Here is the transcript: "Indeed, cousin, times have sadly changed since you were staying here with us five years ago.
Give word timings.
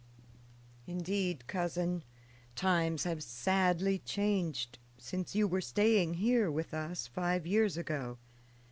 "Indeed, 0.87 1.45
cousin, 1.45 2.03
times 2.55 3.03
have 3.03 3.21
sadly 3.21 3.99
changed 3.99 4.79
since 4.97 5.35
you 5.35 5.47
were 5.47 5.61
staying 5.61 6.15
here 6.15 6.49
with 6.49 6.73
us 6.73 7.05
five 7.05 7.45
years 7.45 7.77
ago. 7.77 8.17